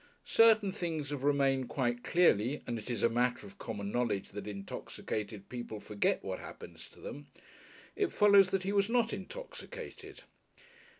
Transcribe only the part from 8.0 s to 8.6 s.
follows